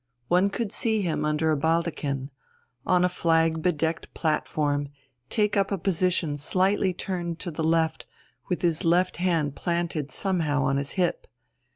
One 0.29 0.49
could 0.49 0.71
see 0.71 1.03
him 1.03 1.23
under 1.23 1.51
a 1.51 1.55
baldachin, 1.55 2.31
on 2.87 3.05
a 3.05 3.07
flag 3.07 3.61
bedecked 3.61 4.11
platform, 4.15 4.89
take 5.29 5.55
up 5.55 5.71
a 5.71 5.77
position 5.77 6.37
slightly 6.37 6.91
turned 6.91 7.37
to 7.41 7.51
the 7.51 7.63
left, 7.63 8.07
with 8.49 8.63
his 8.63 8.83
left 8.83 9.17
hand 9.17 9.55
planted 9.55 10.09
somehow 10.09 10.63
on 10.63 10.77
his 10.77 10.93
hip. 10.93 11.27